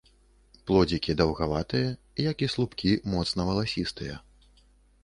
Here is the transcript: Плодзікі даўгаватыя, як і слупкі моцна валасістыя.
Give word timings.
Плодзікі 0.69 1.15
даўгаватыя, 1.19 1.91
як 2.31 2.37
і 2.47 2.51
слупкі 2.55 2.91
моцна 3.13 3.41
валасістыя. 3.53 4.15